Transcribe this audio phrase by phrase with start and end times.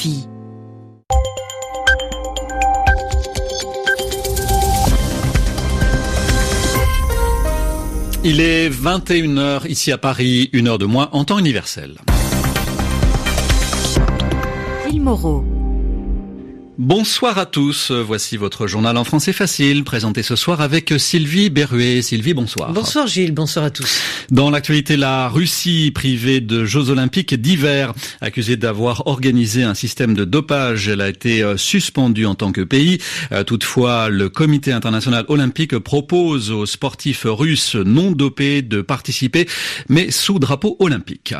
[0.00, 0.26] RFI.
[8.22, 11.98] Il est 21h ici à Paris, une heure de moins en temps universel.
[15.00, 15.49] Moreau.
[16.80, 22.00] Bonsoir à tous, voici votre journal en français facile, présenté ce soir avec Sylvie Berruet.
[22.00, 22.72] Sylvie, bonsoir.
[22.72, 24.00] Bonsoir Gilles, bonsoir à tous.
[24.30, 30.24] Dans l'actualité, la Russie privée de Jeux olympiques d'hiver, accusée d'avoir organisé un système de
[30.24, 32.96] dopage, elle a été euh, suspendue en tant que pays.
[33.30, 39.46] Euh, toutefois, le comité international olympique propose aux sportifs russes non dopés de participer,
[39.90, 41.34] mais sous drapeau olympique.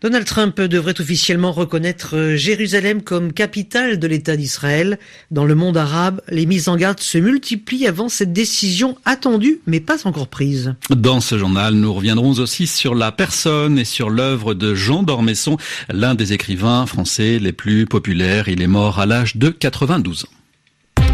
[0.00, 4.98] Donald Trump devrait officiellement reconnaître euh, Jérusalem comme capitale de l'État d'Israël.
[5.30, 9.80] Dans le monde arabe, les mises en garde se multiplient avant cette décision attendue mais
[9.80, 10.74] pas encore prise.
[10.88, 15.58] Dans ce journal, nous reviendrons aussi sur la personne et sur l'œuvre de Jean d'Ormesson,
[15.90, 18.48] l'un des écrivains français les plus populaires.
[18.48, 21.04] Il est mort à l'âge de 92 ans.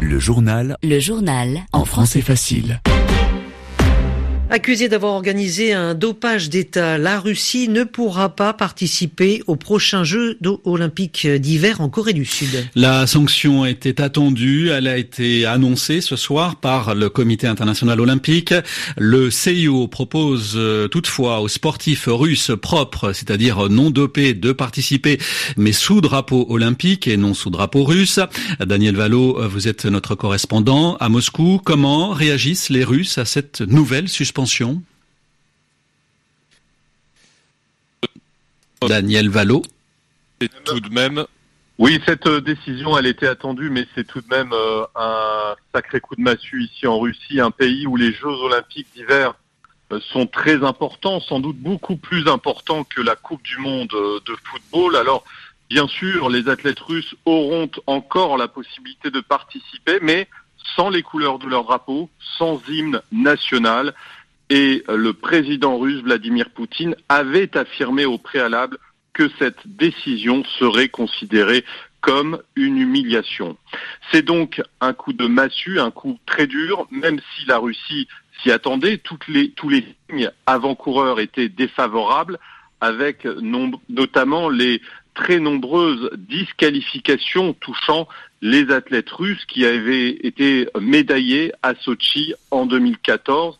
[0.00, 0.76] Le journal.
[0.82, 1.60] Le journal.
[1.72, 2.80] En français facile.
[4.52, 10.40] Accusée d'avoir organisé un dopage d'État, la Russie ne pourra pas participer aux prochains Jeux
[10.64, 12.66] olympiques d'hiver en Corée du Sud.
[12.74, 14.70] La sanction était attendue.
[14.70, 18.52] Elle a été annoncée ce soir par le Comité international olympique.
[18.98, 25.18] Le CIO propose euh, toutefois aux sportifs russes propres, c'est-à-dire non dopés, de participer,
[25.58, 28.18] mais sous drapeau olympique et non sous drapeau russe.
[28.58, 31.60] Daniel Valo, vous êtes notre correspondant à Moscou.
[31.64, 34.39] Comment réagissent les Russes à cette nouvelle suspension?
[38.88, 39.62] Daniel Valo.
[40.64, 41.24] tout de même.
[41.80, 46.00] Oui, cette euh, décision, elle était attendue, mais c'est tout de même euh, un sacré
[46.00, 49.32] coup de massue ici en Russie, un pays où les Jeux olympiques d'hiver
[49.90, 54.36] euh, sont très importants, sans doute beaucoup plus importants que la Coupe du Monde de
[54.44, 54.94] football.
[54.94, 55.24] Alors,
[55.70, 60.28] bien sûr, les athlètes russes auront encore la possibilité de participer, mais
[60.76, 63.94] sans les couleurs de leur drapeau, sans hymne national
[64.50, 68.78] et le président russe Vladimir Poutine avait affirmé au préalable
[69.12, 71.64] que cette décision serait considérée
[72.00, 73.56] comme une humiliation.
[74.10, 78.08] C'est donc un coup de massue, un coup très dur, même si la Russie
[78.42, 79.00] s'y attendait.
[79.28, 82.38] Les, tous les signes avant-coureurs étaient défavorables,
[82.80, 84.80] avec notamment les
[85.14, 88.08] très nombreuses disqualifications touchant
[88.40, 93.58] les athlètes russes qui avaient été médaillés à Sochi en 2014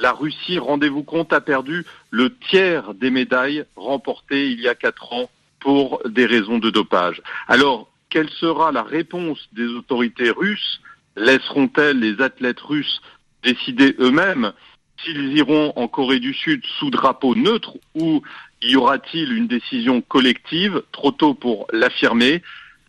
[0.00, 5.12] la Russie, rendez-vous compte, a perdu le tiers des médailles remportées il y a quatre
[5.12, 7.20] ans pour des raisons de dopage.
[7.48, 10.80] Alors, quelle sera la réponse des autorités russes?
[11.16, 13.00] Laisseront-elles les athlètes russes
[13.42, 14.52] décider eux-mêmes
[15.02, 18.22] s'ils iront en Corée du Sud sous drapeau neutre ou
[18.62, 20.82] y aura-t-il une décision collective?
[20.92, 22.42] Trop tôt pour l'affirmer.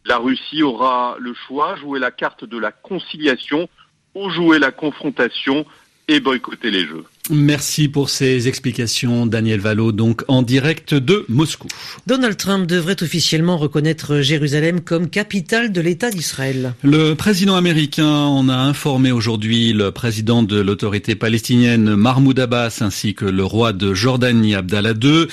[0.05, 3.69] La Russie aura le choix, jouer la carte de la conciliation
[4.15, 5.65] ou jouer la confrontation
[6.09, 7.05] et boycotter les Jeux.
[7.29, 11.67] Merci pour ces explications, Daniel Valo, donc en direct de Moscou.
[12.07, 16.73] Donald Trump devrait officiellement reconnaître Jérusalem comme capitale de l'État d'Israël.
[16.83, 23.13] Le président américain en a informé aujourd'hui le président de l'autorité palestinienne Mahmoud Abbas ainsi
[23.13, 25.27] que le roi de Jordanie Abdallah II.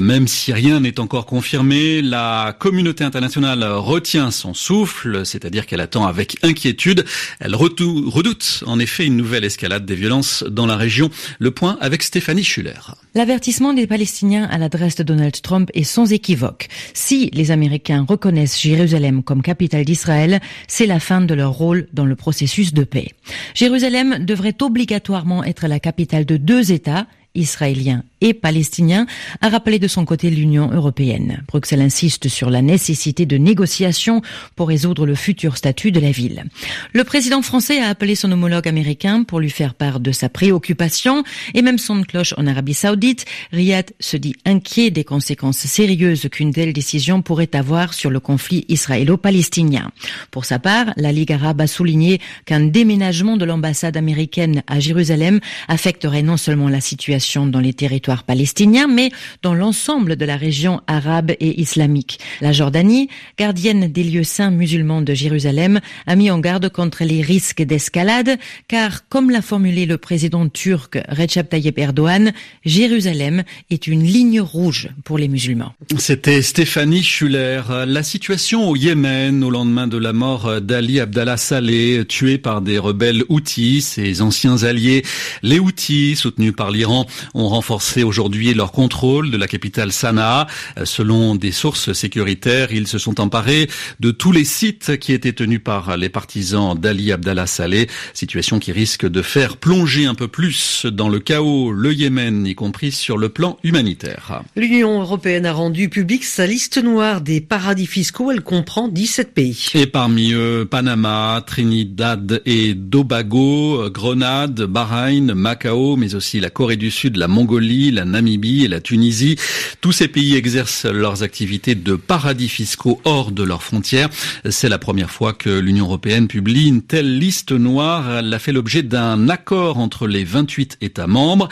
[0.00, 6.06] Même si rien n'est encore confirmé, la communauté internationale retient son souffle, c'est-à-dire qu'elle attend
[6.06, 7.04] avec inquiétude.
[7.40, 11.10] Elle redoute en effet une nouvelle escalade des violences dans la région.
[11.42, 12.94] Le point avec Stéphanie Schuller.
[13.14, 16.68] L'avertissement des Palestiniens à l'adresse de Donald Trump est sans équivoque.
[16.92, 22.04] Si les Américains reconnaissent Jérusalem comme capitale d'Israël, c'est la fin de leur rôle dans
[22.04, 23.08] le processus de paix.
[23.54, 29.06] Jérusalem devrait obligatoirement être la capitale de deux États, israélien et palestinien,
[29.40, 31.42] a rappelé de son côté l'Union européenne.
[31.48, 34.22] Bruxelles insiste sur la nécessité de négociations
[34.56, 36.44] pour résoudre le futur statut de la ville.
[36.92, 41.24] Le président français a appelé son homologue américain pour lui faire part de sa préoccupation
[41.54, 43.24] et même son cloche en Arabie saoudite.
[43.52, 48.64] Riyad se dit inquiet des conséquences sérieuses qu'une telle décision pourrait avoir sur le conflit
[48.68, 49.90] israélo-palestinien.
[50.30, 55.40] Pour sa part, la Ligue arabe a souligné qu'un déménagement de l'ambassade américaine à Jérusalem
[55.68, 59.10] affecterait non seulement la situation dans les territoires palestinien, mais
[59.42, 62.18] dans l'ensemble de la région arabe et islamique.
[62.40, 63.08] La Jordanie,
[63.38, 68.38] gardienne des lieux saints musulmans de Jérusalem, a mis en garde contre les risques d'escalade,
[68.68, 72.32] car comme l'a formulé le président turc Recep Tayyip Erdogan,
[72.64, 75.72] Jérusalem est une ligne rouge pour les musulmans.
[75.98, 77.62] C'était Stéphanie Schuller.
[77.86, 82.78] La situation au Yémen au lendemain de la mort d'Ali Abdallah Saleh, tué par des
[82.78, 85.02] rebelles Houthis, ses anciens alliés,
[85.42, 90.46] les Houthis, soutenus par l'Iran, ont renforcé renforcer aujourd'hui leur contrôle de la capitale Sanaa.
[90.84, 93.68] Selon des sources sécuritaires, ils se sont emparés
[94.00, 98.72] de tous les sites qui étaient tenus par les partisans d'Ali Abdallah Saleh, situation qui
[98.72, 103.16] risque de faire plonger un peu plus dans le chaos le Yémen, y compris sur
[103.16, 104.42] le plan humanitaire.
[104.56, 108.30] L'Union européenne a rendu publique sa liste noire des paradis fiscaux.
[108.30, 109.66] Elle comprend 17 pays.
[109.74, 116.90] Et parmi eux, Panama, Trinidad et Tobago, Grenade, Bahreïn, Macao, mais aussi la Corée du
[116.90, 119.36] Sud, la Mongolie, la Namibie et la Tunisie.
[119.80, 124.08] Tous ces pays exercent leurs activités de paradis fiscaux hors de leurs frontières.
[124.48, 128.18] C'est la première fois que l'Union européenne publie une telle liste noire.
[128.18, 131.48] Elle a fait l'objet d'un accord entre les 28 États membres.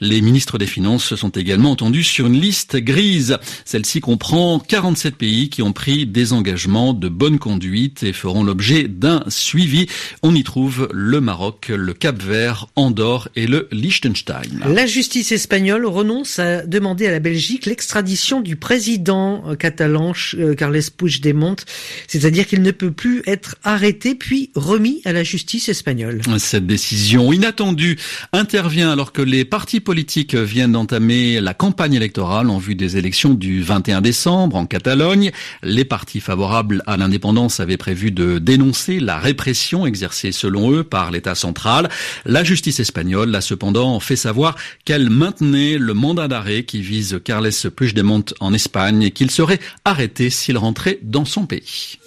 [0.00, 3.38] Les ministres des Finances sont également entendus sur une liste grise.
[3.64, 8.88] Celle-ci comprend 47 pays qui ont pris des engagements de bonne conduite et feront l'objet
[8.88, 9.86] d'un suivi.
[10.22, 14.62] On y trouve le Maroc, le Cap-Vert, Andorre et le Liechtenstein.
[14.66, 20.80] La justice espagnole renonce à demander à la Belgique l'extradition du président catalan euh, Carles
[20.96, 21.56] Puigdemont,
[22.06, 26.22] c'est-à-dire qu'il ne peut plus être arrêté puis remis à la justice espagnole.
[26.38, 27.98] Cette décision inattendue
[28.32, 33.34] intervient alors que les partis politiques viennent d'entamer la campagne électorale en vue des élections
[33.34, 35.30] du 21 décembre en Catalogne.
[35.62, 41.10] Les partis favorables à l'indépendance avaient prévu de dénoncer la répression exercée selon eux par
[41.10, 41.88] l'État central.
[42.24, 47.50] La justice espagnole a cependant fait savoir qu'elle maintenait le mandat d'arrêt qui vise Carles
[47.74, 51.98] Puigdemont en Espagne et qu'il serait arrêté s'il rentrait dans son pays.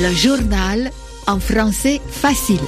[0.00, 0.90] Le journal
[1.26, 2.60] en français facile.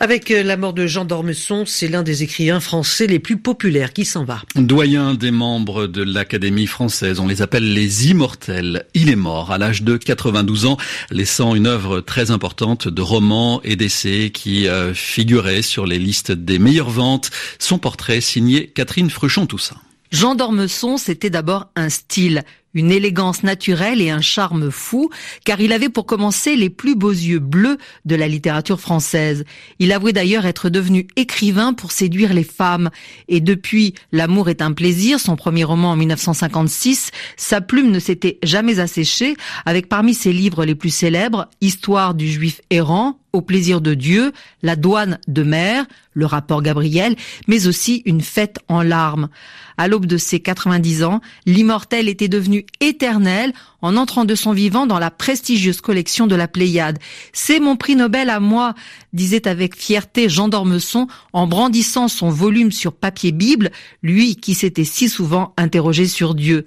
[0.00, 3.92] Avec euh, la mort de Jean d'Ormesson, c'est l'un des écrivains français les plus populaires
[3.92, 4.42] qui s'en va.
[4.56, 8.86] Doyen des membres de l'Académie française, on les appelle les immortels.
[8.94, 10.76] Il est mort à l'âge de 92 ans,
[11.10, 16.32] laissant une œuvre très importante de romans et d'essais qui euh, figurait sur les listes
[16.32, 17.30] des meilleures ventes.
[17.58, 19.80] Son portrait signé Catherine Fruchon-Toussaint.
[20.10, 22.42] Jean d'Ormesson, c'était d'abord un style,
[22.74, 25.10] une élégance naturelle et un charme fou,
[25.44, 29.44] car il avait pour commencer les plus beaux yeux bleus de la littérature française.
[29.78, 32.90] Il avouait d'ailleurs être devenu écrivain pour séduire les femmes,
[33.28, 38.38] et depuis L'amour est un plaisir, son premier roman en 1956, sa plume ne s'était
[38.42, 39.36] jamais asséchée,
[39.66, 44.32] avec parmi ses livres les plus célèbres, Histoire du juif errant, au plaisir de Dieu,
[44.62, 47.16] la douane de mer, le rapport Gabriel,
[47.48, 49.28] mais aussi une fête en larmes.
[49.76, 53.52] À l'aube de ses 90 ans, l'immortel était devenu éternel
[53.82, 56.98] en entrant de son vivant dans la prestigieuse collection de la Pléiade.
[57.32, 58.74] C'est mon prix Nobel à moi,
[59.12, 63.70] disait avec fierté Jean d'Ormesson en brandissant son volume sur papier Bible,
[64.02, 66.64] lui qui s'était si souvent interrogé sur Dieu.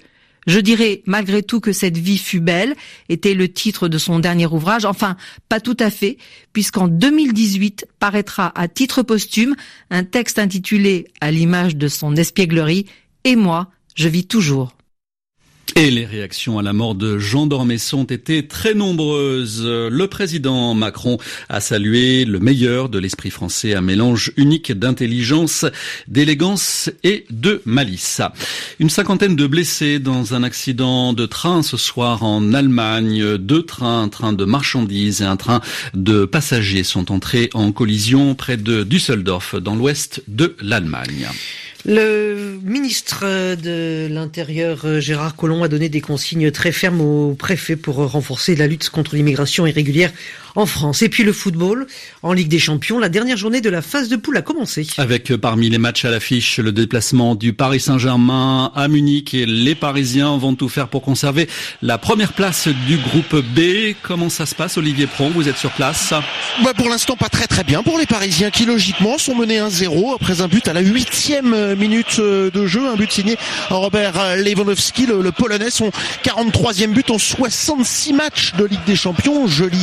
[0.48, 2.74] Je dirais malgré tout que cette vie fut belle,
[3.10, 5.16] était le titre de son dernier ouvrage, enfin
[5.50, 6.16] pas tout à fait,
[6.54, 9.56] puisqu'en 2018 paraîtra à titre posthume
[9.90, 12.86] un texte intitulé à l'image de son espièglerie
[13.24, 14.72] Et moi, je vis toujours.
[15.78, 19.64] Et les réactions à la mort de Jean Dormesson ont été très nombreuses.
[19.64, 25.66] Le président Macron a salué le meilleur de l'esprit français, un mélange unique d'intelligence,
[26.08, 28.20] d'élégance et de malice.
[28.80, 33.36] Une cinquantaine de blessés dans un accident de train ce soir en Allemagne.
[33.36, 35.60] Deux trains, un train de marchandises et un train
[35.94, 41.28] de passagers sont entrés en collision près de Düsseldorf dans l'ouest de l'Allemagne.
[41.90, 43.24] Le ministre
[43.54, 48.54] de l'Intérieur, euh, Gérard Collomb, a donné des consignes très fermes au préfet pour renforcer
[48.56, 50.12] la lutte contre l'immigration irrégulière
[50.58, 51.02] en France.
[51.02, 51.86] Et puis le football,
[52.22, 54.86] en Ligue des Champions, la dernière journée de la phase de poule a commencé.
[54.98, 59.46] Avec euh, parmi les matchs à l'affiche le déplacement du Paris Saint-Germain à Munich et
[59.46, 61.48] les Parisiens vont tout faire pour conserver
[61.80, 63.94] la première place du groupe B.
[64.02, 66.12] Comment ça se passe Olivier Pro Vous êtes sur place?
[66.64, 70.14] Bah Pour l'instant pas très très bien pour les Parisiens qui logiquement sont menés 1-0
[70.14, 73.36] après un but à la huitième euh, minute euh, de jeu, un but signé
[73.70, 75.90] Robert Lewandowski, le, Polonais, son
[76.24, 79.46] 43e but en 66 matchs de Ligue des Champions.
[79.46, 79.78] Joli,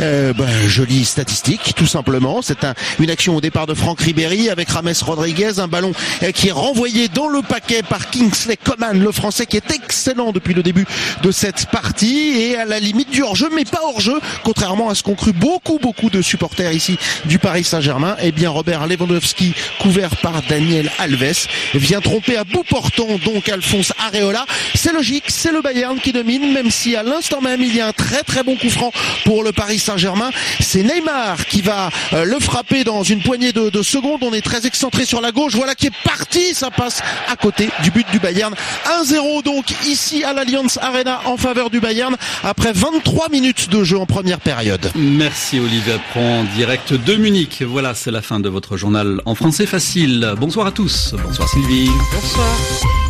[0.00, 2.40] euh, bah, jolie statistique, tout simplement.
[2.42, 5.92] C'est un, une action au départ de Franck Ribéry avec Rames Rodriguez, un ballon
[6.22, 10.32] euh, qui est renvoyé dans le paquet par Kingsley Coman, le Français qui est excellent
[10.32, 10.86] depuis le début
[11.22, 15.02] de cette partie et à la limite du hors-jeu, mais pas hors-jeu, contrairement à ce
[15.02, 18.16] qu'ont cru beaucoup beaucoup de supporters ici du Paris Saint-Germain.
[18.22, 23.92] Eh bien Robert Lewandowski, couvert par Daniel Alves, vient tromper à bout portant donc Alphonse
[23.98, 24.46] Areola.
[24.74, 27.88] C'est logique, c'est le Bayern qui domine, même si à l'instant même il y a
[27.88, 28.92] un très très bon coup franc
[29.24, 30.30] pour le Paris Saint-Germain Saint-Germain.
[30.60, 34.22] C'est Neymar qui va le frapper dans une poignée de, de secondes.
[34.22, 35.54] On est très excentré sur la gauche.
[35.54, 36.54] Voilà qui est parti.
[36.54, 38.54] Ça passe à côté du but du Bayern.
[39.02, 43.98] 1-0 donc ici à l'Allianz Arena en faveur du Bayern après 23 minutes de jeu
[43.98, 44.90] en première période.
[44.94, 47.62] Merci Olivier Prend direct de Munich.
[47.66, 50.34] Voilà, c'est la fin de votre journal en français facile.
[50.38, 51.14] Bonsoir à tous.
[51.24, 51.90] Bonsoir Sylvie.
[52.12, 53.05] Bonsoir.